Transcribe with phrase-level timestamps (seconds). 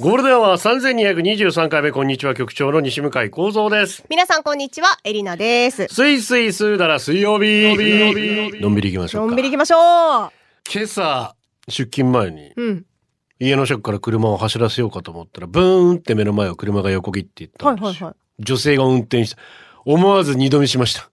[0.00, 4.02] ゴールデンは三千二百二十三回目こんにちは局長の西向井光三です。
[4.08, 5.88] 皆さんこんにちは、エリナです。
[5.88, 7.76] すいすいすーだら水曜日。
[8.62, 9.26] のんびり行きましょうか。
[9.26, 10.32] のんびり行きましょう。
[10.72, 11.36] 今朝
[11.68, 12.86] 出勤前にうん。
[13.40, 17.86] 家の車庫から車を走らせようかと思ったらブーンって目の前を車が横切っていったんですよ。
[17.88, 19.42] はいはいはい女性が運転して
[19.84, 21.10] 思わず二度見しました。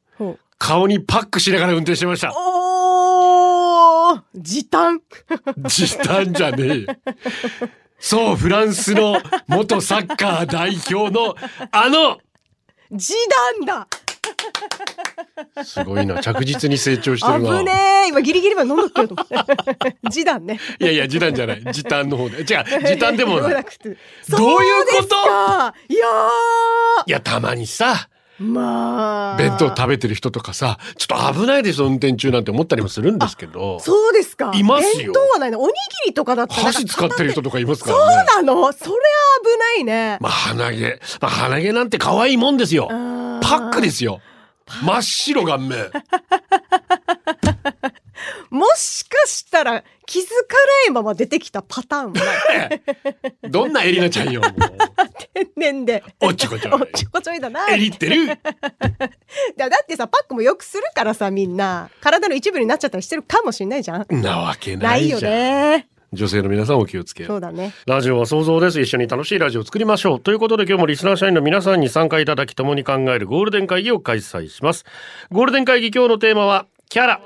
[0.58, 2.32] 顔にパックしながら運転してました。
[2.34, 5.02] おー時短
[5.66, 6.88] 時短じゃねえよ。
[8.00, 11.36] そう、フランスの元サッカー代表の
[11.72, 12.20] あの
[12.92, 13.14] 時
[13.60, 13.88] 短だ
[15.64, 17.60] すごいな、着実に成長してるな。
[17.60, 17.72] 危ね
[18.06, 19.98] え今ギリギリまで飲んどっけよと思って。
[20.10, 20.60] 時短ね。
[20.80, 21.64] いやいや、時短じゃない。
[21.74, 22.38] 時短の方で。
[22.38, 22.46] 違う、
[22.86, 23.66] 時短でもない。
[24.30, 25.16] どういうこと？
[25.90, 26.06] いや
[27.08, 29.38] いや、たまにさ、ーまあ。
[29.38, 34.52] 弁当食べてる人とかさ、ちょっと危ないですよ、運転中なんて思ったりもするんですけど、そうですか。
[34.54, 35.62] いますよ弁当はないの。
[35.62, 36.64] おにぎりとかだったら。
[36.64, 38.26] 箸使ってる人とかいますかそうらね。
[38.26, 38.98] なのそれは
[39.44, 40.18] 危ないね。
[40.22, 41.00] まあ、鼻毛。
[41.22, 42.88] まあ、鼻毛なんて可愛いもんですよ。
[42.90, 44.22] パックですよ。
[44.84, 45.90] 真っ白顔面。
[48.50, 50.30] もしかしたら気づか
[50.86, 52.14] ないまま出てきたパターン。
[53.52, 54.42] どんなエリナちゃんよ。
[55.34, 56.04] 天然で。
[56.22, 57.68] おっちょこちょいおっちょこちょいだな。
[57.68, 58.28] エリってる。
[59.58, 61.90] だだってさ、パックもよくするからさ、みんな。
[62.00, 64.06] 体の一部になっちゃったりしてるかもしんないじゃん。
[64.10, 65.22] なわけないいじゃん。
[65.24, 65.90] ね。
[66.14, 67.26] 女性の皆さんお気をつけ。
[67.26, 67.74] そうだね。
[67.86, 68.80] ラジオは想像です。
[68.80, 70.20] 一緒に楽しいラジオを作りましょう。
[70.22, 74.86] ということで今日もリスナー社員の皆さんに参加いただき共に考えるゴールデン会議を開催します。
[75.32, 77.22] ゴールデン会議今日のテーマはキャラ。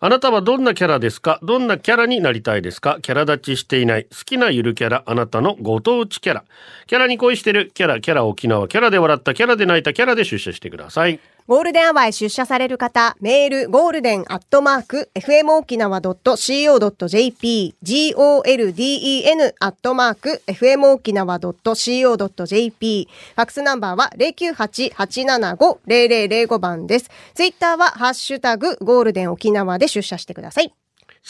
[0.00, 1.40] あなたはどんなキャラですか？
[1.42, 2.98] どんなキャラになりたいですか？
[3.02, 4.04] キャラ立ちしていない。
[4.04, 5.02] 好きなゆるキャラ。
[5.06, 6.44] あなたのご当地キャラ。
[6.86, 7.72] キャラに恋してる。
[7.74, 8.68] キャラ、キャラ沖縄。
[8.68, 9.34] キャラで笑った。
[9.34, 9.92] キャラで泣いた。
[9.92, 11.18] キャラで出社してください。
[11.48, 27.10] ゴールデンアワーへ出社される方、メール、ゴールデンアットマーク、fmokinawa.co.jp、golden アットマーク、fmokinawa.co.jp、ファックスナンバーは098-875-0005番です。
[27.32, 30.74] ツイッターは、ハッシュタグ、ゴールデン沖縄で出社してください。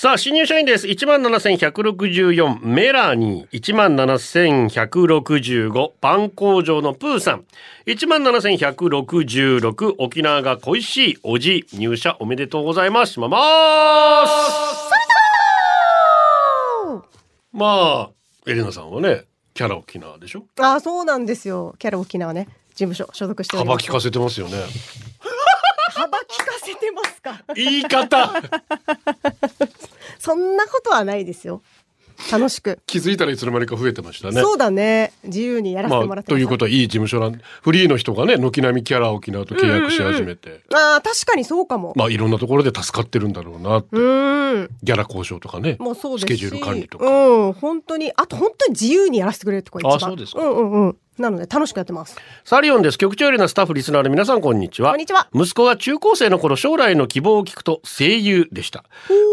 [0.00, 0.86] さあ、新入社員です。
[0.86, 3.60] 17,164、メラニー。
[3.60, 7.44] 17,165、パン工場のプーさん。
[7.86, 13.14] 17,166、沖縄が恋しいおじ、入社おめでとうございます。
[13.14, 14.32] しまます。
[17.52, 18.10] まあ、
[18.46, 20.44] エレナさんはね、キャラ沖縄でしょ？
[20.60, 21.74] ああ、そうなんですよ。
[21.76, 22.46] キャラ沖縄ね。
[22.70, 23.84] 事務所所属しております。
[23.88, 24.58] 幅利かせてますよね。
[25.90, 27.42] 幅利かせてますか？
[27.56, 28.32] 言い方
[30.28, 31.62] そんなことはないですよ。
[32.30, 32.80] 楽しく。
[32.84, 34.42] 気づいたらいつの間にか増えてましたね。
[34.42, 35.12] そうだね。
[35.24, 36.38] 自由にやらせてもまあ、らってます。
[36.38, 40.60] ということはいい事務所なんフリーの人がね、軒並みキャラ沖縄と契約し始めて。
[40.74, 41.94] ああ、確かにそうかも。
[41.96, 43.88] まあいろんなところで助かってるんだろうなって。
[43.92, 44.68] うーん。
[44.82, 45.76] ギャラ交渉とかね。
[45.78, 46.26] もうそうですし。
[46.26, 47.06] スケジュール管理とか。
[47.06, 50.10] うん、本当に、あと本当に自由にやらせてくれるとこが一番。
[50.10, 50.96] あそうですかうんうんうん。
[51.22, 52.16] なので楽しくやってます。
[52.44, 52.98] サリオンです。
[52.98, 54.90] 局長よりのスタッフリスナーの皆さんこんにちは。
[54.90, 58.84] こんにちは息子が中高生の頃将来の希望を聞くと声優でした。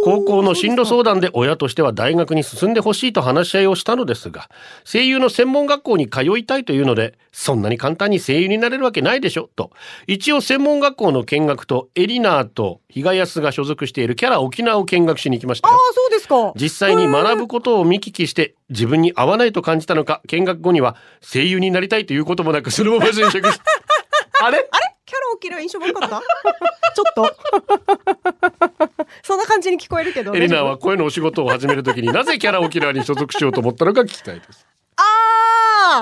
[0.04, 4.50] 高校の進路相談で親としては大学に進んでほしいと話し合いをしたのですが、
[4.84, 9.72] 声優の専門学校に通いたいというので、そんなに簡単に声優になれるわけないでしょ、と。
[10.08, 15.94] 一応専門学校の見学とエリナーと比嘉康が所属しているキャラ沖縄を見学しに行きましたよああ、。
[15.94, 16.54] そうですか。
[16.56, 23.60] 実際に学ぶことを見聞きして自分に合わないと感じたのか見学後には声優になりたいということもなくそのまま転職し
[24.42, 24.58] あれ？
[24.72, 24.96] あれ？
[25.06, 26.20] キャラ沖縄印象悪かった？
[26.96, 27.36] ちょっと。
[29.24, 30.36] そんな感じに聞こえるけど。
[30.36, 34.66] エリナーは声のお仕事を始めるときになぜキャラ沖縄に所属しようと思ったのか聞きたいです。
[34.98, 35.02] あ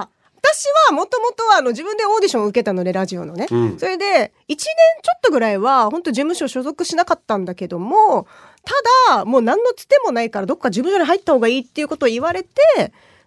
[0.03, 4.05] あ私はもともとあの自分でオーディションを受けたのでラジオのね、うんそれで
[4.49, 8.28] 1年ちょっとぐらいは本当事務所所属しなかったんだけども
[9.08, 12.49] ただもう何のつてもないからどっか事務所に入った方がいいっていうことを言われて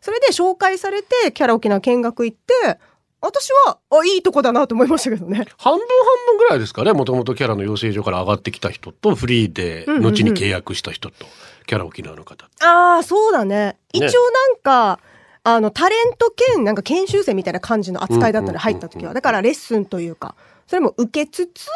[0.06, 2.78] それで紹介されてキャラ沖縄見学行って
[3.20, 5.46] 私はあいいとこだなと思いましたけどね。
[5.58, 5.80] 半分半
[6.28, 10.12] 分ぐらいですかねもともとキャラの養成所から上がってきた人とフリーでうんうんうん。
[10.12, 11.26] 後に契約した人と
[11.66, 12.48] キャラ沖縄の方。
[12.60, 13.78] ああそうだね。
[13.92, 15.00] 一応なんか、
[15.42, 19.12] あのタレント兼なんか研修生みたいな感じの扱いだったの入った時は。
[19.12, 20.36] だからレッスンというか
[20.68, 21.66] それも受けつつ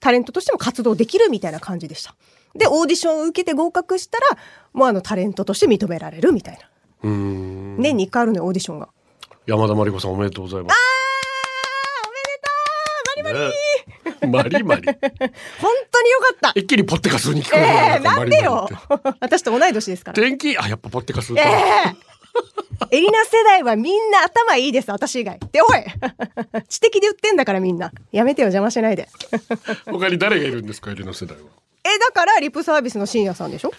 [0.00, 2.16] タレントとしても活動できるみたいな感じでした。
[2.56, 4.38] でオーディションを受けて合格したら
[4.72, 6.68] もうあのタレントとして認められるみたいな。
[7.02, 8.88] 年に1回あるのよオーディションが
[9.46, 10.76] 山田真理子さんおめでとうございます。
[12.04, 14.98] おめでとうマリマリねマリマリ。
[15.60, 16.52] 本当によかった。
[16.56, 18.68] 一気にポッテカスに聞こえるええなんでよ。
[19.20, 20.14] 私と同い年ですから。
[20.14, 21.40] て天気、あ、やっぱポッテカスか。
[21.40, 22.16] ええ
[22.90, 25.38] エリナ世代はみんな頭いいです、私以外。
[25.52, 25.84] で、おい
[26.68, 27.90] 知的で言ってんだからみんな。
[28.12, 29.08] やめてよ、邪魔しないで。
[29.86, 31.44] 他に誰がいるんですか、エリの世代は。
[31.84, 33.72] え、だからリップサービスの深夜さんでしょ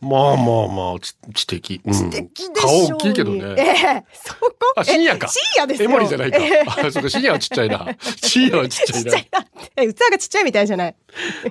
[0.00, 1.80] まあまあまあ、知知的。
[1.84, 3.54] うん、知的でしょ顔大きいけどえね。
[3.58, 4.52] えそこ？
[4.76, 5.26] あ、深夜か。
[5.26, 5.90] え深夜ですよ。
[5.90, 6.36] エモリじゃないか。
[6.38, 7.86] ええあ、そうか、 深夜はちっちゃいな。
[8.22, 9.28] 深夜はちっちゃいなちっちゃい。
[9.32, 9.94] なって。
[9.94, 10.94] 器がちっちゃいみたいじゃない。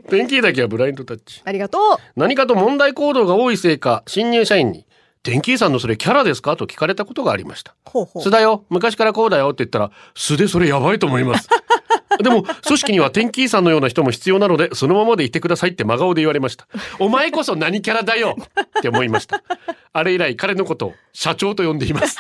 [0.09, 1.42] 天気だけはブラインドタッチ。
[1.44, 4.86] ありがと何かと問題行動が多いせいか、新入社員に、
[5.24, 6.56] 天気さんのそれキャラですか？
[6.56, 7.71] と聞かれたことがありました。
[7.88, 7.89] う。
[7.89, 8.30] ほうほう素。
[8.30, 8.63] だよ。
[8.69, 11.50] 昔からこうだよって言ったら、素でそれやばいと思います。
[12.19, 16.67] でも、組織には天気さんのような人も必要なので、そのままでいてくださいって真顔で言われました。
[17.00, 18.35] お前こそ何キャラだよ
[18.79, 19.44] って思いました。
[19.94, 22.17] あれ以来彼のことを社長と呼んでいます。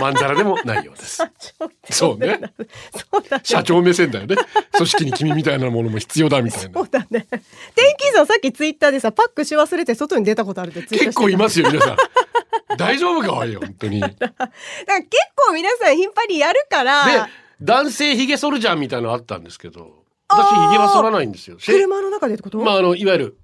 [0.00, 1.22] まんざらでもないようです。
[1.90, 2.38] そうね。
[3.10, 3.42] そうだね。
[3.44, 4.36] 社長目線だよね。
[4.72, 6.88] 組織に君みたいなものも必要だみたいなそう。
[6.88, 7.26] だね。
[7.30, 7.40] 天
[7.96, 11.96] 気さんさっきツイッターでさ、パックし忘れて外に出たことあるって結構いますよ、皆さん。
[12.76, 14.00] 大丈夫かわいいよ、本当に。
[14.00, 17.28] で、 だから結構皆さん頻繁にやるから、
[17.60, 21.58] 男性ヒゲ剃るじゃんみたいなのあったんですけど、私ヒゲは剃らないんですよ。
[21.58, 23.38] し車の中でってこと、まあ、あの、いわゆる、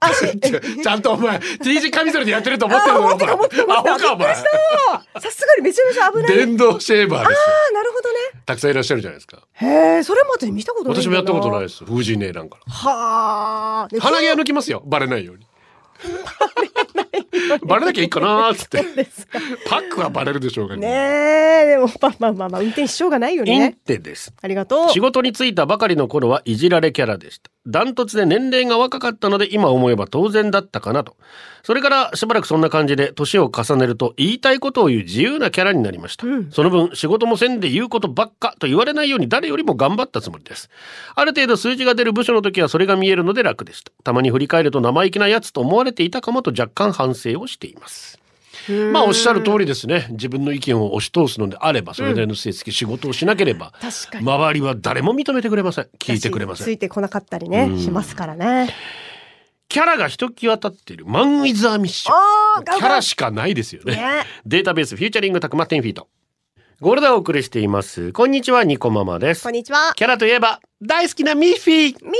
[0.00, 3.00] あ、し、 ちゃんとお前、T 字カミソリでやってると思ってるの？
[3.00, 3.12] お前。
[3.14, 4.34] アホか、お前。
[4.34, 4.44] さ
[5.30, 6.36] すがにめちゃめちゃ危ない。
[6.36, 7.44] 電動シェーバーですよ。
[7.70, 8.18] あなるほどね。
[8.46, 9.38] たくさんいらっしゃるじゃないですか。
[9.54, 9.66] へ
[9.98, 11.02] え、それまで見たことない。
[11.02, 11.84] 私もやったことないです。
[11.84, 14.00] 風神姉なんかはあ。
[14.00, 14.82] 鼻毛は抜きますよ。
[14.86, 15.46] バレないように。
[17.66, 18.84] バレなきゃいいかなーっつって。
[19.66, 23.76] パックはバレるでしょうがねえ、でも、まあまあまあまあ、運転しようがないよインね。
[23.84, 24.32] テです。
[24.40, 24.88] ありがとう。
[24.90, 27.50] 仕事に就いたばかりの頃はいじられキャラでした。
[27.68, 31.16] ダントツで年齢が若かったので今思えば当然だったかなと。
[31.62, 36.26] それからしばらくそんな感じで年を重ねると言いたいことを言う自由なキャラになりました。
[36.50, 40.70] その分仕事もせんで言うことばっかと言われないように誰よりも頑張ったつもりです。
[41.14, 43.92] ある程度数字が出る部署の時はそれが見えるので楽でした。
[44.02, 48.18] たまに振り返ると生意気なやつと思われていたかもと若干反省をしています。
[48.92, 50.06] まあおっしゃる通りですね。
[50.10, 53.72] 自分の意見を押し通すのであれば、それなりの成績、仕事をしなければ、
[54.20, 55.88] 周りは誰も認めてくれません。
[55.98, 56.64] 聞いてくれません。
[56.64, 58.74] ついてこなかったりね、しますからね。
[59.68, 62.64] キャラがひときわ立っているマン・ウィザー・ミッション。
[62.64, 63.96] キャラしかないですよね。
[63.96, 66.08] ねデータベースフューチャリングたくま10フィート。
[66.80, 68.12] ゴールドをお送りしています。
[68.12, 69.52] こんにちは、ニコママですこん。
[69.52, 69.92] にちは。
[69.96, 71.92] キャラといえば、大好きなミッフィー。
[71.92, 72.10] ミーフィ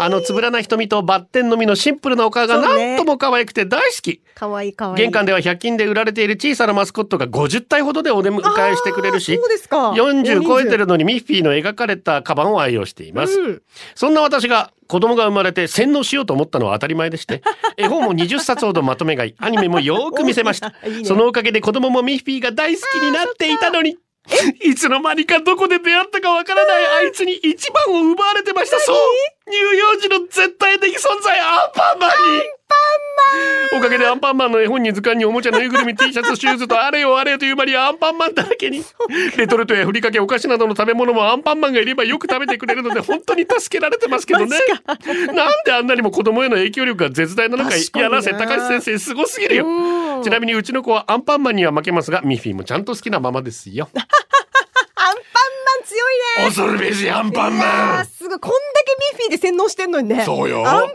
[0.00, 0.04] ー。
[0.04, 4.22] あのつぶらな瞳とバッテンのみのシンプルなお顔がなんとも可愛くて大好き。
[4.34, 5.02] かわいいかわいい。
[5.02, 8.38] 玄関では100均で売られている小さなマスコットが50体ほどでお出迎
[8.70, 13.62] えしてくれるしそうですか40超えてるのにミッフィーの描かれたカバンを愛用しています、うん
[13.94, 17.42] そんな私が子供が生まれて洗脳しようと思ったのは当たり前でして
[17.76, 23.98] 絵本も20冊ほどまとめ買いアニメもよーく見せました いいねそのおかげで子供もミッフィーが大好きになっていたのに
[24.62, 28.78] いつの間にかどこで出会ったかわからないあいつに一番を奪われてました。
[28.80, 28.96] そう
[29.50, 32.58] 乳幼児の絶対的存在アンパンマンに。
[33.76, 38.82] おかげでアンパンマンの絵本に図鑑におもちゃぬいぐるみ T シャツシューズとあれよあれよという間にアンパンマンだらけに。
[39.36, 44.56] レトルトやふりかけお菓子などの食べ物もアンパンマンがいればよく食べてくれるので本当に助けられてますけどね。
[45.34, 49.66] なんであんなにも子供への影響力が絶大なのか確かにね柳瀬隆先生すごすぎるよ。
[49.66, 50.22] うん。
[50.22, 53.88] ちなみにうちの子はアンパンマンには負けますがミッフィーもちゃんと好きなままですよ
[55.88, 56.54] 強いね。
[56.54, 58.38] 恐るべしアンパンマンーすごい。
[58.38, 60.22] こんだけミッフィーで洗脳してんのにね。
[60.24, 60.90] そうよアンパン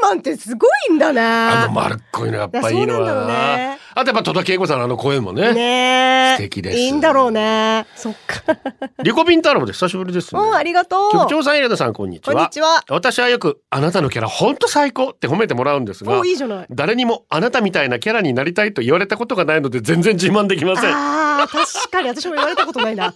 [0.00, 1.20] マンってすごいんだね。
[1.20, 6.36] あの丸っこいのやっぱいいのはねあとやっぱ戸田恵子さんのあの声もねねえ。
[6.36, 7.86] 素敵ですいいんだろうね。
[7.94, 8.56] そっか。
[9.04, 11.12] リコピン太郎で久しぶりですねうん、ありがとう。
[11.12, 12.34] 局長さん、エレナさん、こんにちは。
[12.34, 16.66] こんにちは私はよく、あなたのキャラ、ほんと最高って褒めてもらうんですがお、いいじゃない。
[16.70, 21.27] 誰にもあなたみたいなキャラになりたいと言われたことがないので、全然自慢できません。
[21.46, 23.14] 確かに私も言われたことないな。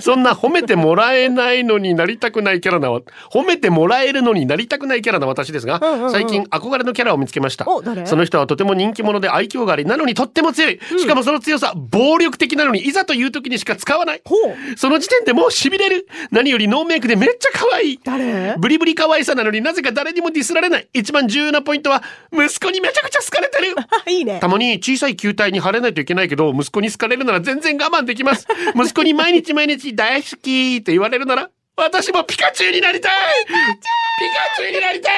[0.00, 3.00] そんな褒めてもらえないのになりたくないキャラなわ、
[3.32, 7.64] 褒めてもらえるのになりたくないキャラな私ですが、うんうんうん最近憧れのキャラを見つけました。
[8.04, 10.80] その人はとても人気者で愛嬌があり、なのにとっても強い。
[10.98, 14.22] しかもその強さ、暴力的なのにいざという時にしか使わない。
[14.24, 14.76] ほう。
[14.76, 16.08] その時点でもう痺れる。
[16.30, 18.00] 何よりノーメイクでめっちゃ可愛い。
[18.02, 18.56] 誰？
[18.58, 20.88] ブリブリ可愛さなのになぜか誰にもディスられない。
[20.92, 22.02] 一番重要なポイントは、
[22.32, 23.74] 息子にめちゃくちゃ好かれてる。
[23.76, 24.48] あ、 いいねた。
[24.48, 28.46] まに小さい球体に貼れないといけないけど、息子に好かれるなら全然我慢できます。
[28.76, 33.12] 息子に毎日毎日大好きって言われるなら、私もピカチュウになりたい。
[33.46, 35.12] ピカチュウになりたい。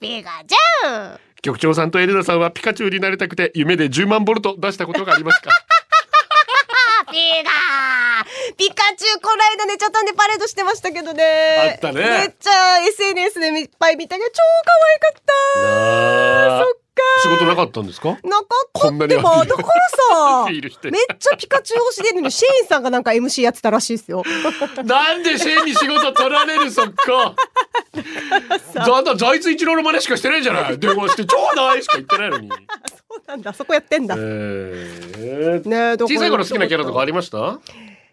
[0.00, 1.20] ピカチュウ。
[1.40, 5.50] 局長さんとエレナさんはピカチュウになりたくて夢で10万ボルト出したことがありますか
[7.10, 7.50] ピカ
[8.56, 11.72] ピカチュウこないだね、ちょっとね、パレードしてましたけどね。
[11.72, 12.00] あったね。
[12.00, 16.64] めっちゃ SNS でいっぱい見たけど、超可愛かった。
[16.64, 16.74] そっ
[17.22, 18.10] 仕事なかったんですか？
[18.10, 19.68] なかったってばだから
[20.44, 20.60] さめっ
[21.18, 24.22] ちゃピカチュウ推しでるのにシェーンさんがなんか MC やってたらしいですよ。
[24.84, 27.34] なんでシェーンに仕事取られるそっか。
[28.74, 30.78] だんだん財津一郎の真似しかしてないじゃない。
[30.78, 32.56] 電話してちょうだいしか言ってないのに、そ
[33.16, 33.52] うなんだ。
[33.52, 35.68] そこやってんだ、えー。
[35.68, 37.58] ねえどこ小さい頃好きなキャラとかありました？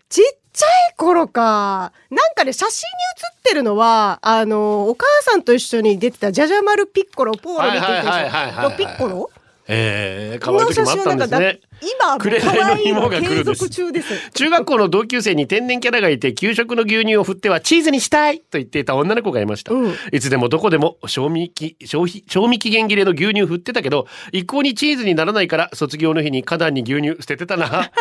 [0.10, 1.93] ちっちゃい頃か。
[2.10, 9.29] なんかね、写真に写ってるのは、あの、お母さんと一緒に出てたジャジャマルピッコロ、ポーロに出てたのピッコロ
[9.74, 14.31] えー、可愛い時もあったんですね今はもう紅の芋が来る継続中です。
[14.31, 27.91] 中学校の同級生に天然キャラがいて給食の牛乳を振ってはチーズにしたいと言っていた女の子がいました、うんいつでもどこでも賞味期消費賞味期限切れの牛乳振ってたけど一向にチーズにならないから卒業の日に花壇に牛乳捨ててたな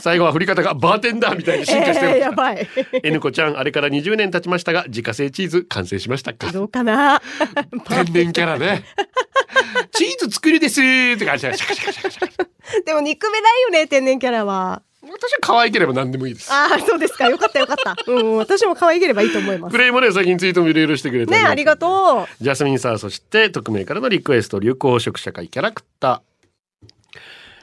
[0.00, 2.68] 最後は振り方がバーテンダーみたいに進化してまえー、した、やばい。
[3.04, 6.50] N 子ちゃんあれから20年経ちましたが自家製チーズ完成しましたか？
[6.52, 7.20] どうかな？
[7.86, 8.84] 天然キャラね
[9.92, 11.46] チーズ作るですって感じ
[12.84, 14.82] でも憎めないよね、天然キャラは。
[15.02, 17.26] 私は可愛ければ何でもいいですああ、そうですか。
[17.28, 17.96] よかったよかった。
[18.06, 19.78] うん、私も可愛ければいいと思いますプ。
[19.78, 22.44] レイもね最近ツイートもいろいろしてくれてね、ありがとう。
[22.44, 26.29] ジャスミンさんそして匿名からのリクエスト流行色社会キャラクター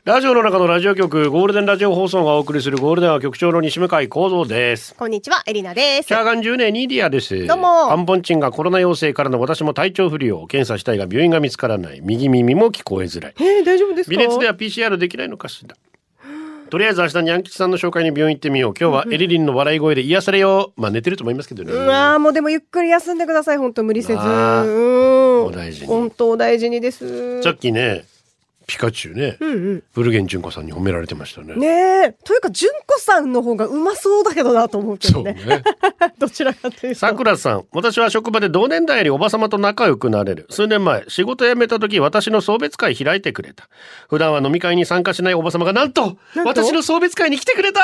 [0.08, 4.96] ラジオの中のラジオ局ゴールデンラジオ放送がお送りするゴールデンは局長の西向井幸三です。
[4.96, 6.08] こんにちは、エリナです。
[6.08, 6.14] チ。
[6.14, 7.46] ャーガン10年ニーディアです。
[7.46, 7.92] どうも。
[7.92, 12.00] アンポンチンがコロナ陽性からの私も体調不良検査したいが病院が見つからない。
[12.02, 13.34] 右耳も聞こえづらい。
[13.38, 14.12] えー、大丈夫ですか？
[14.12, 15.76] 微熱では PCR できないのかしら。
[16.70, 18.74] とりあえず明日にヤン吉さんの紹介に病院行ってみよう。
[18.80, 20.82] 今日はエリリンの笑い声で癒されよう。
[20.82, 21.74] まあ寝てると思いますけどね。
[21.74, 23.58] うわーもうでもゆっくり休んでください。
[23.58, 24.20] 本当無理せず。
[24.22, 25.46] うん。
[25.48, 25.88] お大事に。
[25.88, 27.44] 本当お大事にです。
[27.44, 28.06] さっきね
[28.68, 29.84] ピカチュウね、うんうん。
[29.94, 31.56] ブルゲン純子さんに褒められてましたね。
[31.56, 31.68] ね
[32.08, 32.16] え。
[32.26, 35.34] というか、純子さんの方がうまそうだけどなと思うけどね。
[35.34, 35.64] ね。
[36.20, 37.00] どちらかというと。
[37.00, 40.48] さくらさん、私は職場で同年代よりおばさまと仲良くなれる。
[40.50, 43.70] 数年前、仕事辞めた時、私の送別会開いてくれた。
[44.10, 46.62] 普段は飲み会に参加しないおばさまが、なんと、なんと？
[46.62, 47.80] 私の送別会に来てくれた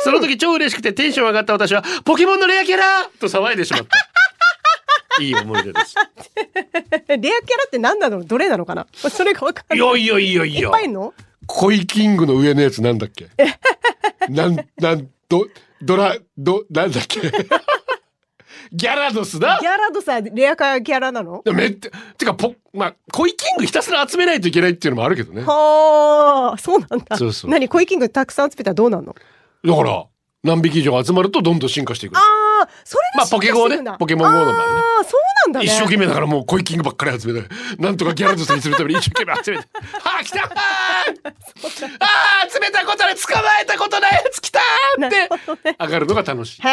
[0.00, 4.15] その時超嬉しくてテンション上がった私は、ポケモンのレアキャラと騒いでしまった。
[5.20, 5.94] いい思い出です。
[7.08, 8.24] レアキャラって何なの？
[8.24, 8.86] どれなのかな？
[8.92, 9.78] それがわかんない。
[9.78, 10.60] いやいやいやいや。
[10.60, 11.14] いっぱいの？
[11.46, 13.28] コイキングの上のやつなんだっけ？
[14.28, 15.46] なん、なん、ど、
[15.80, 17.20] ドラ、ど、なんだっけ？
[18.72, 19.58] ギャラドスだ？
[19.60, 21.42] ギャラドさ、レアキャラなの？
[21.54, 21.90] めって
[22.24, 25.42] か、ぽ、まあ、コイキングひたすら集めないといけないっていうのもあるけどね。
[25.42, 27.16] だかはあ、そうなんだ。
[27.16, 27.50] そうそう。
[27.50, 27.68] 何？
[27.68, 29.14] コイキングたくさん集めたらどうなんの？
[29.64, 30.06] ら、
[30.42, 32.16] 何匹以上集まるとどんどん進化していく。
[32.16, 32.22] ああ、
[32.84, 34.60] それまあポケゴーねポケモン GO の場合ね
[34.98, 35.66] ああ、そうなんだね。
[35.66, 37.48] 一生懸命だからもうコイキングばっかり集めて、
[37.78, 39.68] なんとかギャラドスにするために一生懸命集めて。
[40.00, 40.50] は あ、来たーあ
[42.42, 45.28] あー、集めたことで捕まえたことないやつ来たーって
[45.78, 46.62] 上がるのが楽しい。
[46.62, 46.70] へ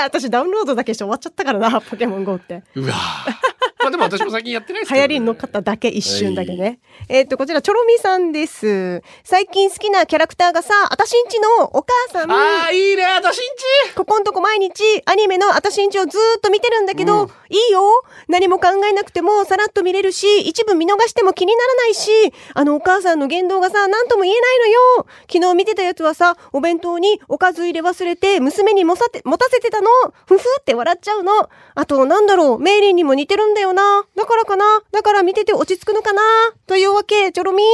[0.00, 2.62] え、私ダウンロードだけして終わっちゃったからな、ポケモン GO って。
[2.74, 5.08] うわーまあでも私も最近やってないですけど、ね。
[5.08, 6.78] 流行りに乗っかっただけ、一瞬だけね。
[7.10, 9.02] えっ、と、こちら、チョロミさんです。
[9.24, 12.32] 最近好きなキャラクターがさ、あたしんちのお母さん。
[12.32, 17.28] ああ、いいね、私んちここんとこ毎日アニメのあたしんちをずーっと見てるんだけど、うん。
[17.48, 17.80] いいよ。
[18.28, 22.10] 何も考えなくてもさらっと見れるし、一部見逃しても気にならないし、
[22.52, 25.06] あのお母さんの言動がさ、なんとも言えないのよ。
[25.32, 29.88] 昨日見てたやつはさ、お弁当におかず入れ忘れて娘にもさて持たせてたの。
[30.26, 31.48] ふふって笑っちゃうの。
[31.74, 34.04] あと、なんだろうメイリンにも似てるんだよな。
[34.14, 34.82] だからかな。
[34.92, 36.20] だから見てて落ち着くのかな。
[36.66, 37.64] というわけ、チョロミ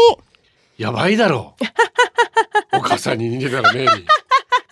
[0.79, 1.57] やばいだろ。
[2.73, 2.77] う。
[2.79, 4.05] お母さんに似てたらメイリー。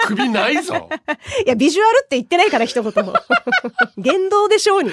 [0.07, 0.89] 首ないぞ。
[1.45, 3.13] いや、ビジュアルって言ってないから一言も。
[3.99, 4.91] 言動でしょうに。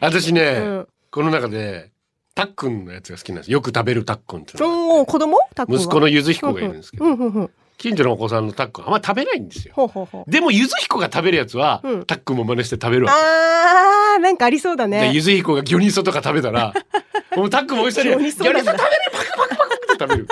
[0.00, 1.90] 私ね、うんこの中で、
[2.34, 3.54] たっくんのやつが好きなんですよ。
[3.56, 5.38] よく食べるたっくんっておー子供？
[5.68, 7.50] 息子のゆず彦がいるんですけど。
[7.78, 9.72] 近所のお子さんのたっくんあんま食べないんですよ。
[9.74, 10.30] ほうほうほう。
[10.30, 13.18] でもゆず彦が食べるやつは、うんたっくんも真似して食べるわけ。
[13.18, 15.12] あー、なんかありそうだでね。
[15.14, 16.74] ゆず彦が魚ニソとか食べたら、
[17.36, 20.28] もうたっくんも美味しそうに、魚ニソなんだ魚ニソ食べるパクパクパクって食べる。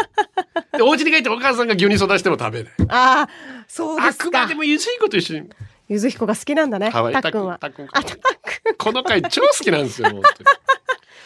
[0.76, 2.73] で、お家に帰ってお母さんが魚ニソ出しても食べない。
[2.88, 4.54] あー、そうですかあくまで。
[4.54, 5.50] もゆず彦と一緒に。
[5.88, 6.90] ゆずひこが好きなんだね。
[6.90, 7.58] かわいいたっくんは。
[7.58, 7.88] たっくん。
[8.78, 10.35] この回超好きなんですよ、本当に。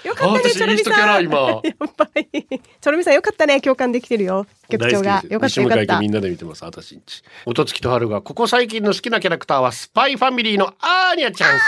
[0.05, 0.71] よかったね、チョロミさん。
[0.71, 2.27] いい人キャラ今やっぱり。
[2.33, 3.61] チョロミさんよかったね。
[3.61, 4.47] 共感できてるよ。
[4.71, 5.23] 局長が。
[5.29, 6.09] よかったよかった家み。
[6.09, 7.23] んなで見てます、私んち。
[7.45, 11.65] 音月と春が、ここ最近の好きなキャラクターは、スパイファミリーのアーニャちゃんす。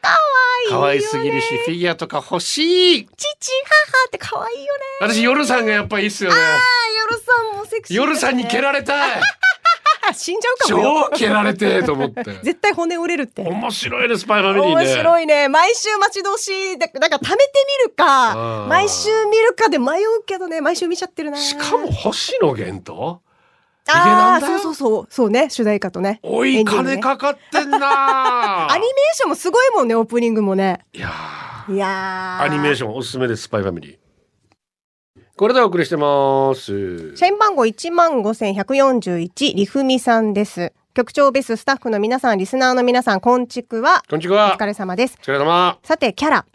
[0.00, 0.18] かわ
[0.64, 0.70] いい。
[0.70, 3.06] 可愛すぎるし、フィギュアとか欲しい。
[3.06, 4.80] 父、母って可愛いよね。
[5.00, 6.36] 私、夜さんがやっぱいいっすよね。
[6.36, 6.42] あー、
[6.98, 9.20] 夜さんもセクシー、夜さんに蹴られたい。
[10.10, 11.08] あ死んじゃうかもよ。
[11.12, 12.24] 超蹴られてと思って。
[12.42, 13.42] 絶対骨折れるって。
[13.42, 14.86] 面白いね、スパイファミリーね。
[14.86, 15.48] 面白いね。
[15.48, 16.78] 毎週待ち遠しい。
[16.78, 17.52] だなんか貯めて
[17.84, 21.36] みるあかー、毎週見るかで迷うけどね、毎週見ちゃってるな。
[21.36, 23.20] しかも、星野源と？
[23.88, 25.06] ああ、そうそうそう。
[25.08, 26.18] そうね、主題歌とね。
[26.22, 27.78] おい、ね金かかってんな
[28.72, 30.80] アニメーションもすごいもんね、オープニングもね。
[30.92, 31.12] いや
[31.68, 34.05] いやーアニメーシションおすすめです、スパイファミリー。
[35.38, 37.14] これでお送りしてます。
[37.14, 40.72] 社員番号15,141、りふみさんです。
[40.94, 44.02] 局長ベーススタッフの皆さん、リスナーの皆さん、こんちくは。
[44.06, 44.56] おこんにちは。
[44.58, 45.18] 疲れ様です。
[45.20, 45.78] お疲れ様。
[45.82, 46.46] さて、キャラ。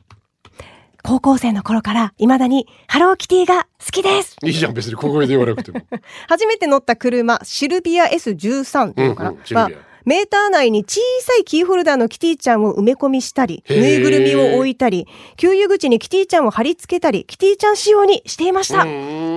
[1.04, 4.36] 高校生の頃から未だにハローキティが好きです。
[4.42, 5.80] いいじゃん、別に小声で言わなくても。
[6.28, 18.86] 初めて乗った車、シルビア S13 っていうのかな、うんうんシルビアはメーター内に小さいキーホルダーのキティちゃんを埋め込みしたり、ぬいぐるみを置いたり、給油口にキティちゃんを貼り付けたり、キティちゃん仕様にしていました。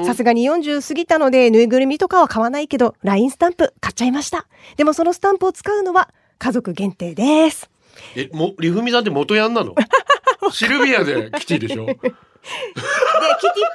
[0.06, 4.46] さすがに40過ぎたので、ぬいぐるみとかは買わないけど、LINE スタンプ買っちゃいました。
[4.76, 7.68] でもそのスタンプを使うのは家族限定です。
[8.16, 9.74] え、も、りふみさんって元ヤンなの？
[10.50, 11.86] シルビアでキティでしょ？
[11.86, 12.14] で、キティッ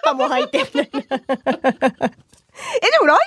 [0.03, 0.59] パも入って。
[0.63, 0.91] え、で
[2.99, 3.17] も LINE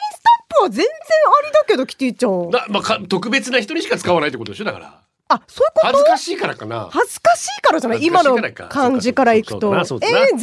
[0.62, 2.50] は全然ありだけど、キティちゃん。
[2.50, 5.00] な、まあ、か特別な人にしか使わないってことでしょだから。
[5.28, 5.86] あ、そういうこと？
[5.86, 6.88] 恥ずかしいからかな。
[6.90, 8.04] 恥ずかしいからじゃない？
[8.04, 8.36] 今の
[8.68, 9.74] 感じからいくと。
[9.74, 10.42] えー、全然い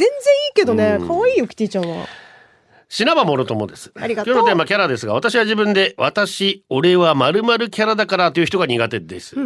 [0.54, 1.04] けどねう。
[1.04, 2.06] ん可愛いよ、キティちゃんは。
[2.92, 3.92] 品場もろともです。
[3.94, 9.36] ありがとう今日のテーマキャラですが、私は自分で、私、俺は〇〇キャラだからという人が苦手です。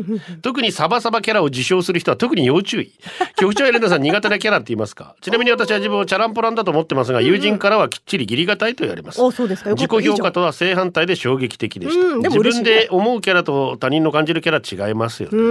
[0.40, 2.92] 特にサバサバキャラを自称する人は特に要注意。
[3.36, 5.14] 局長エレナさん苦手なキャラって言いますか？
[5.20, 9.20] ちなみに私は自分をチャランポランだと思ってますが、友人からはきっちり義理堅いと言われます。
[9.20, 9.30] う
[9.74, 12.16] 自己評価とは正反対で衝撃的でした。
[12.16, 15.36] 自分で思うキャラと他人の感じるキャラ違いますよね。
[15.38, 15.42] う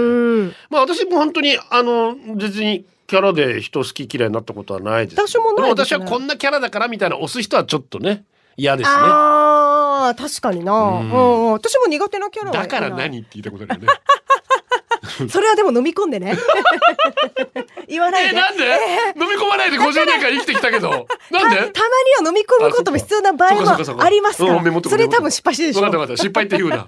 [0.46, 0.54] ん。
[0.68, 5.20] まあ私も本当にあの別にキャラで人好き嫌いになったことはないです。
[5.20, 8.24] 私もないですね私はこんなキャラだからみたいな押す人はちょっとね
[8.56, 8.96] 嫌ですね。
[8.96, 10.72] ああ、確かにな。
[10.72, 13.88] うんん、私も苦手なキャラはだから何って言ったことだよね。
[15.28, 16.36] それはでも飲み込んでね。
[17.88, 18.34] 言わないえで。
[18.34, 18.64] なんで、
[19.16, 20.90] 飲み込まないで50年間生きてきたけど。
[20.90, 21.56] なんで？
[21.56, 21.88] たたま
[22.22, 23.70] には飲み込むことも必要な場合も
[24.02, 24.62] ありますから。
[24.88, 25.80] それ多分失敗してるでしょ。
[25.82, 26.86] 分かった分かった失敗って言うな。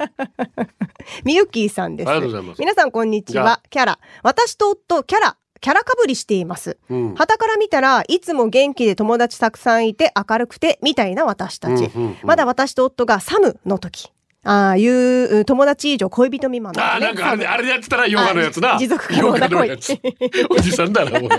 [1.24, 2.08] みゆきーさんです。
[2.10, 3.60] ありがとうございます皆さんこんにちは。
[3.70, 3.98] キャラ。
[4.22, 5.36] 私と夫、キャラ。
[5.60, 6.78] キャラかぶりしています。
[6.90, 11.84] うん旗から見たらいつも元気で友達たくさんいて明るくてみたいな私たち。
[11.84, 14.10] うんうんうんまだ私と夫がサムの時。
[14.48, 16.88] ああいう友達以上恋人未満の、ね。
[16.88, 18.76] あーなんかあれであれでやってたらヨガのやつな。
[18.76, 19.98] あ持続可能なヨガのやつ。
[20.50, 21.30] おじさんだなもう。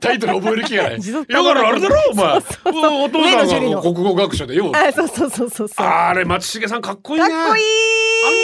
[0.00, 0.98] タイトル覚える気がない。
[1.28, 2.26] ヨガのあれだろお前。
[2.32, 4.72] そうそうそうお父上さんが野樹里の国語学者でよ。
[4.74, 5.86] あそうそうそうそうそう。
[5.86, 7.28] あれ松重さんかっこいいね。
[7.28, 7.64] かっこいい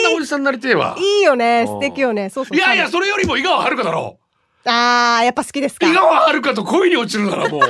[0.05, 0.95] あんなおじさんになりてえわ。
[0.97, 1.61] いいよね。
[1.61, 2.29] うん素敵よね。
[2.29, 2.57] そうそう。
[2.57, 4.19] いやいやサそれよりも井川遥だろ。
[4.21, 4.26] ム
[4.67, 5.87] ああ、やっぱ好きですか？
[5.89, 5.93] 井。
[5.93, 7.61] 川遥と恋に落ちるならもう。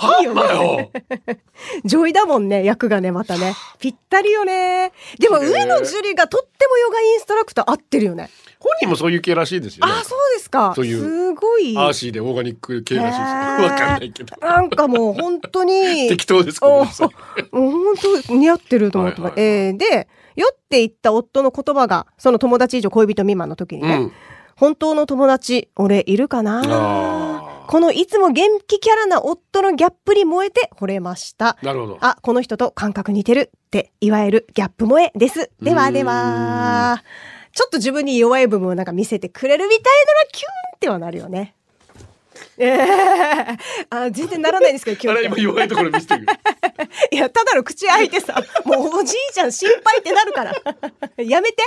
[0.00, 0.90] は いいよねだよ。
[1.84, 3.54] 上位だもんね、役がね、またね。
[3.80, 4.92] ぴったりよね。
[5.18, 8.30] でも、上野樹里がとってもヨガインストラクター合ってるよね。
[8.60, 9.92] 本人もそういう系らしいですよね。
[9.92, 10.72] あ、そうですか。
[10.74, 11.76] そういうすごい。
[11.76, 13.20] アーシーでオーガニック系らしいです。
[13.20, 14.36] わかんないけど。
[14.40, 16.08] なんかもう本当に。
[16.10, 16.60] 適当です。
[16.62, 17.94] もう本
[18.26, 19.34] 当似合ってると思ってます。
[19.36, 24.12] えーで、酔っていった夫の言葉が、その友達以上恋人未満の時にね、うん
[24.58, 26.62] 本当の友達、俺いるかな？
[26.66, 31.56] あこのいつも元気キャラな夫のギャップに燃えて惚れました。
[31.62, 31.98] ーなるほど。
[32.00, 35.52] あ、この人と感覚似てるって、いわゆるギャップ萌えです。
[35.62, 37.04] ではでは、
[37.52, 41.54] ちょっと自分に弱い部分をなんか見せてくれるみたいならキュンってはなるよね。
[42.56, 42.86] ええ
[43.90, 45.40] あ全然ならないんですけど、キュあれンって。
[45.40, 46.26] 今弱いところ見せてくる。
[47.10, 50.54] いや、ただの口開いてさ、 もうおじいちゃん心配ってなるから。
[51.22, 51.64] やめて。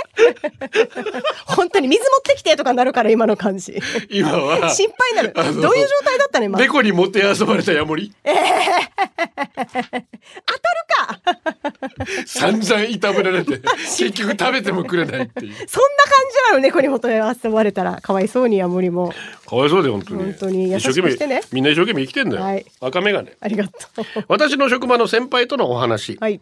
[1.46, 3.78] 本当に水持ってきてとかなるから、今の感じ。
[4.08, 4.70] 今は。
[4.70, 5.32] 心配になる。
[5.60, 6.58] どういう状態だったの今。
[6.58, 8.12] 猫にもてあそばれたヤモリ。
[8.24, 8.46] 当たる
[10.88, 11.20] か
[12.26, 15.54] 散々いたぶられて、結局食べてもくれないっていう。
[15.54, 15.66] そんな感
[16.46, 19.12] じなの猫にもとへ遊ばれたらかわいそうにヤモリも
[19.46, 20.24] かわいそうで本当に。
[20.24, 22.42] 本当に優しく一生懸命してねみんな一生懸命生きてんだよ。
[22.42, 23.30] はい赤眼鏡。
[23.40, 26.16] ありがとう私の職場の先輩とのお話。
[26.20, 26.40] はい。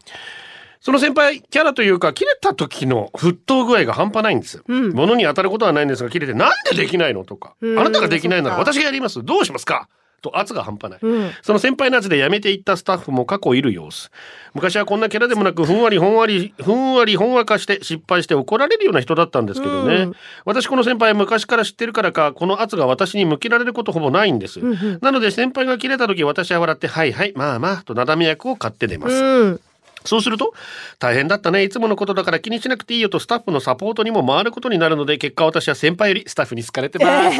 [0.80, 4.62] その先輩、キャラというか、切れた時の沸騰具合が半端ないんです。
[4.66, 4.92] うん。
[4.92, 7.24] 物に当たることはないんですが、切れて、なんでできないの？
[7.26, 7.78] とか、うん。
[7.78, 9.22] あなたができないなら私がやります。
[9.22, 9.88] どうしますか？
[10.20, 11.00] と圧が半端ない。
[11.02, 14.10] うんその先輩のやつで辞めていったスタッフも過去いる様子。
[14.54, 19.94] 昔はこんなキャラでもなく、ふんわりほんわり、ふんわりほんわかして失敗して怒られるような人だったんですけどね。
[19.94, 20.12] うん
[20.44, 24.60] 私この先輩昔から知ってるからか、この圧が私に向けられることほぼないんです。
[25.00, 29.14] なので先輩が切れた時私は笑って、はいはい、まあまあ、となだめ役を買って出ます。
[29.14, 29.60] うん
[30.04, 30.54] そうすると、
[30.98, 31.62] 大変だったね。
[31.62, 37.38] いつものことだから気にしなくていいよとスタッフのサポートにも回ることになるので、結果私は先輩よりスタッフに好かれてます。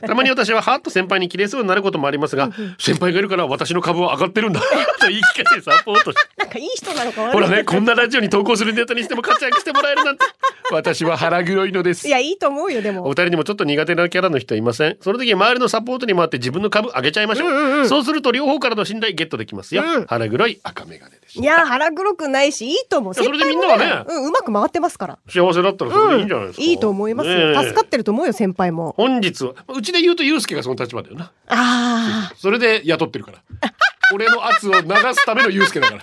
[0.06, 4.60] たまに私はハーッと先輩に切れそうになることもありますが、先輩がいるから私の株は上がってるんだ。
[5.00, 10.24] と言い聞かせサポートしなんかいい人なのかほらね、こんなラジオに投稿するネタにしても活躍してもらえるなんて。
[10.70, 12.10] 私は腹黒いのですい。
[12.10, 14.96] やいいと思うよでおも二人にもちょっと苦手なキャラの人いません？
[15.00, 17.46] その時周りのサポートに回って自分の株上げちゃいましょ
[17.84, 23.14] う,、そうすると両方からの信頼ゲットできますよ、うん腹黒い赤眼鏡でしたいや腹黒くないし、いいと思う。
[23.14, 24.04] それでみんなはね。
[24.08, 25.18] うん、うまく回ってますから。
[25.28, 27.52] 幸せだったらそれでいいんじゃないですか、いいと思いますよ。
[27.52, 27.62] ねえ。
[27.62, 28.94] 助かってると思うよ、先輩も。
[28.96, 29.54] 本日は。
[29.68, 31.32] うちで言うとユうスケがその立場だよな。
[31.48, 33.38] あそれで雇ってるから
[34.14, 34.80] 俺の圧を流
[35.14, 36.02] すためのユうスケだから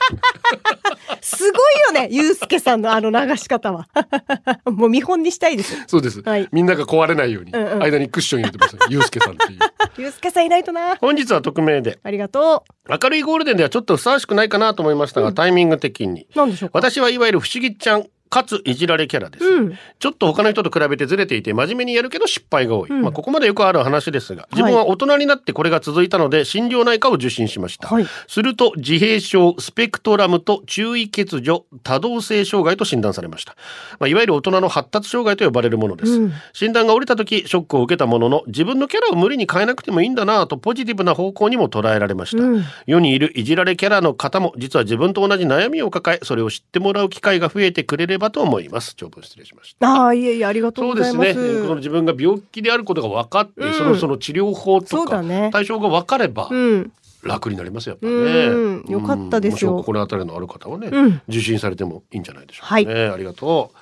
[1.09, 3.87] あ、すごいよね、ゆうすけさんのあの流し方は。
[4.65, 5.75] もう見本にしたいです。
[5.87, 9.59] そうです、はいみんなが壊れないように、うんうん間にクッション入れてますユうスケさんっていう
[9.97, 10.95] ゆうすけさんいないとな。
[10.97, 16.37] 本日は匿名でありがと明るいゴールデンではちょっとふさわしくないかなと思いましたが、タイミング的にう。
[16.37, 16.77] なんでしょうか？
[16.79, 19.77] 私はいわゆる不思議ちゃんかついじられキャラです、うん。
[19.99, 23.01] ちょっと他の人と比べてずれていて真面目にやるけど失敗が多い、うん。
[23.01, 28.05] まあ、ここまでよくある話ですが自分は大人になってこれが続いたので心療内科を受診しました、はい。
[28.27, 33.55] すると自閉症スペクトラムと注意欠如多動性障害と診断されました、
[33.99, 36.33] まあ、いわゆる大人の発達障害と呼ばれるものです、うん。
[36.53, 42.63] 診断が下りた時ショックを受けたものの自分のキャラを無理に変えなくてもいいんだなぁとポジティブな方向にも捉えられました、うん。
[42.87, 48.95] 世にいるいじられキャラの方も実は自分と同じ悩みを抱えそれを知ってもらう機会が増えてくれればと思います。
[48.95, 49.87] 長文失礼しました。
[49.87, 51.53] ああ、いえいえ、ありがとうそうですございます。
[51.53, 51.61] ね。
[51.61, 53.73] この自分が病気であることが分かって、うん。
[53.73, 55.49] そのその治療法そとかね。
[55.51, 56.91] 対象が分かればうん。
[57.23, 58.91] 楽になりますよやっぱりね、うん。
[58.91, 59.75] よかったですよ。
[59.77, 61.21] 心当たりのある方はね、うん。
[61.27, 63.77] 受診されてもいいんじゃないでしょうかね、ありがとう。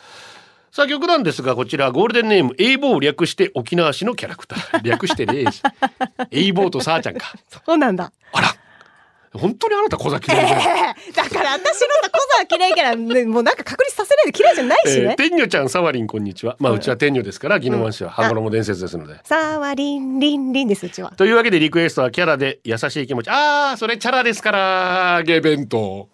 [0.73, 4.81] さあ曲なんですがこちらゴールデンネームエイボー略して沖縄市のキャラクター。
[4.81, 5.61] 略してねえし。
[6.31, 7.31] エイボーとさあちゃんか。
[7.67, 8.11] そうなんだ。
[8.31, 8.47] あら
[9.33, 11.71] 本当にあなた小崎嫌いじゃないだから私の
[12.03, 15.15] さ、小沢嫌いから、ね、もうなんか確立させないで嫌いじゃないしえー、ね。
[15.15, 21.11] 天女ちゃんサワリンこんにちはまあうちは天女ですから宜野湾市は羽衣伝説ですので、さあはりんりんりんです、うちは。
[21.11, 26.07] というわけでリクエストはキャラで優しい気持ちああそれチャラですからゲ弁当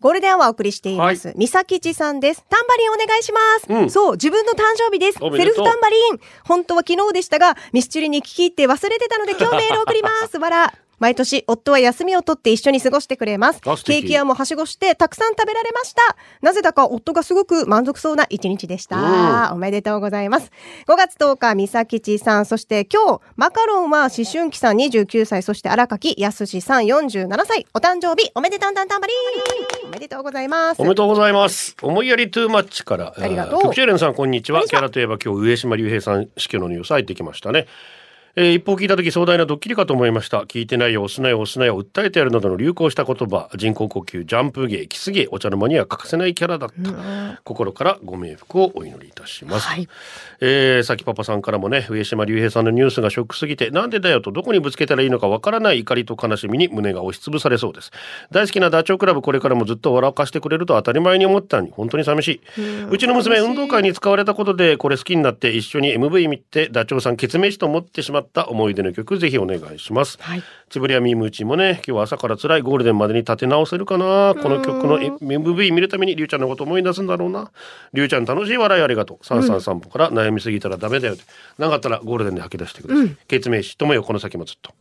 [0.00, 1.32] ゴールデンアワーお送りしています。
[1.36, 2.44] みさきちさんです。
[2.48, 3.66] タンバリンお願いします。
[3.68, 5.18] うんそう、自分の誕生日です。
[5.18, 6.20] セルフタンバリン。
[6.44, 10.38] 本当は昨日でしたが、ミスチルに聞き入って忘れてたので今日メール送ります。
[10.38, 10.72] わら。
[10.98, 13.60] 毎年、夫は休みを取って一緒に過ごしてくれます。
[13.60, 16.16] ケーキ屋もはしごして、たくさん食べられました。
[16.42, 19.50] なぜだか夫がすごく満足そうな一日でした。
[19.52, 20.50] おめでとうございます。
[20.86, 27.66] 5月10日、みさきちさん、そして今日、マカロンは思春期さん29歳、そして荒垣やすしさん47歳。
[27.74, 29.88] お誕生日、おめでたんたんたんばりん。
[29.88, 30.80] おめでとうございます。
[30.80, 37.66] おめでとうございます思いやりトゥーマッチからありがとう局長エレンさんこんにちはこんにちはキャラといえば今日上島竜兵さん死去のニュース入ってきましたね
[38.40, 40.42] えー一報聞いた時壮大なドッキリかと思いました。
[40.42, 43.50] 聞いてないよ押すなよ押すなよ訴えてやるなどの流行した言葉。
[43.56, 47.40] 人工呼吸ジャンプ芸キス芸お茶の間には欠かせないキャラだった。
[47.42, 49.88] 心からご冥福をお祈りいたします、はい。
[50.40, 57.90] えー、さきパパさんからもね上島竜兵さんのニュースがショックすぎてなんでだよとどこにぶつけたらいいのかわからない怒りと悲しみに胸が押しつぶされそうです。
[58.30, 62.40] 大好きなダチョウ倶楽部これからもずっと笑かしてくれると当たり前に思ってたのに本当に寂しい。
[62.88, 70.42] うちの娘運動会に使われたことでこれ好きになって一緒に MV 見てダチョウさん決命しと思ってしまった思い出の曲ぜひお願いします、はい。
[70.68, 74.34] つぶりやみームーチーもね今日は朝から辛いゴールデンまでに立て直せるかな。
[74.40, 77.50] この曲の MV 見るためにりゅうちゃんのこと思い出すんだろうな。
[77.92, 79.26] りゅうちゃん楽しい笑いありがとう。
[79.26, 81.24] 三三散歩から悩みすぎたらダメだよって。
[81.58, 84.72] なかったらゴールデンで吐き出してください、決命しともよこの先もずっと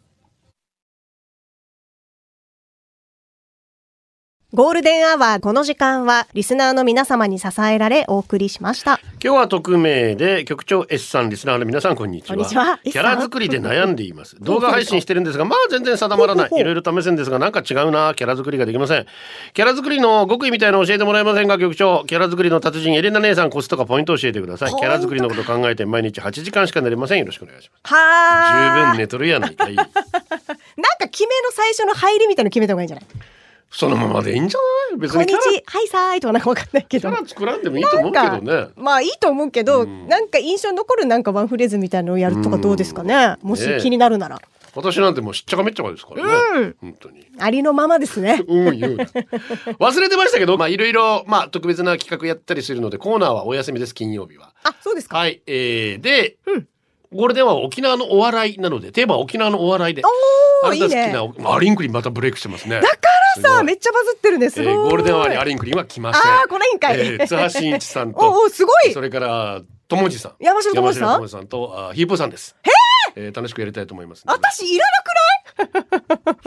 [4.53, 8.97] ゴールデンアワーこの時間はリスナーの皆様に支えられお送りしました。
[9.21, 12.35] 今日は匿名で局長 S さんリスナーの皆さんこんにちは。
[12.37, 14.37] こんにちはキャラ作りで悩んでいます。
[14.39, 16.49] 動画配信してるんですがまあ全然定まらない。
[16.55, 18.13] いろいろ試せんですがなんか違うな。
[18.15, 19.05] キャラ作りができません。
[19.53, 22.05] キャラ作りの極意みたいなの教えてもらえませんか局長。
[22.05, 24.73] キャラ作りの達人エレナ姉さんコツとかポイント教えてください。
[24.73, 27.19] キャラ作りのこと考えて毎日8時間しか寝れません。
[27.19, 27.93] よろしくお願いします。
[27.93, 29.75] は十分寝とるやないかい。
[29.75, 29.91] なんか
[31.11, 33.05] 決めの最初の入りみたいなの決めた方がいいんじゃない？
[33.69, 34.59] そのままでいいんじゃ
[34.91, 34.99] ない？
[34.99, 37.11] 別こんにち、はいさーいとかなんかわかんないけど。
[37.25, 38.73] 作らんでもいいと思うけどね。
[38.75, 40.07] まあいいと思うけど、うん。
[40.07, 43.35] なんか印象に残るなんかワンフレーズみたいなのをやるとかどうですかね？
[43.41, 44.41] もし気になるなら。
[44.75, 46.75] 私なんてもうしっちゃかめっちゃかですからね、うん。
[46.81, 48.43] 本当にありのままですね。
[48.47, 54.53] うん忘れてましたけどまあいろいろまあ特別な企画やったりするのでコーナーはお休みです金曜日は。
[54.63, 55.17] あ、そうですか。
[55.17, 56.67] はいえー、で、うん
[57.13, 60.01] ゴールデンは沖縄のお笑いなのでテーマは沖縄のお笑いで
[60.63, 61.13] あなた好きね。
[61.43, 62.87] なアリンクリンまたブレイクしてますねだか
[63.41, 64.61] らさ、めっちゃバズってるんです。
[64.61, 64.65] え。
[64.65, 66.99] ーゴールデンはにアリンクリンは来ませんあー、この辺かい。
[66.99, 68.99] えー津波真一さんと おお、すごいそ。
[69.01, 71.09] れから友次さん山城智司さん？
[71.13, 72.55] 山城智司さんとあヒープーさんです
[73.15, 74.91] えー楽しくやりたいと思います私いらな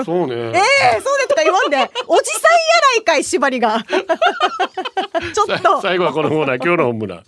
[0.04, 0.58] そうねえ
[0.96, 1.76] えそうでとか言わんで。
[1.76, 3.82] おじさんやないかい、縛りが。
[5.34, 5.80] ちょっさと。
[5.80, 7.22] 最後はこのコーナー今日の本村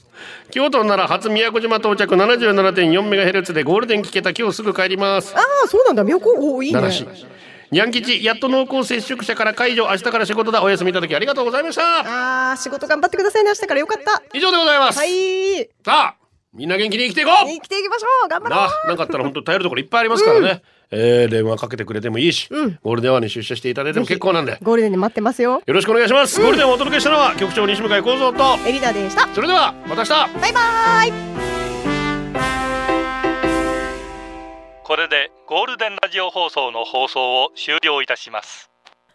[0.50, 6.04] 京都なら初宮古島到着77.4メガヘルツでゴールデン聞けた今日すぐ帰りますああ、そうなんだ。
[6.04, 6.80] 妙高、おお、いいね。
[6.80, 7.26] 奈良市
[7.70, 13.50] にゃん吉やっと濃厚接触者から解除明日から仕事だお休みいただきありがとうございましたああ、仕事頑張ってくださいね。
[13.50, 14.22] 明日からよかった。
[14.34, 15.70] 以上でございます、はい。
[15.82, 16.21] さあ
[16.54, 17.48] みんな元気に生きていこう！
[17.48, 18.28] 生きていきましょう。
[18.28, 18.58] 頑張ろう。
[18.58, 20.60] な、なんかあったら本当頼るところいっぱいありますからね。
[20.90, 22.78] えー、電話かけてくれてもいいし、うん。
[22.82, 25.62] ゴールデンアワーに出社していただいても結構なんで、ゴールデンで待ってますよ。
[25.64, 26.42] よろしくお願いします。
[26.42, 29.26] ゴールデンをお届けしたのは局長西向井光三と、エリナでした。
[29.34, 30.10] それではまた明日。
[30.10, 31.12] バイバーイ。
[34.84, 38.68] これでゴールデンラジオ放送の放送を終了いたします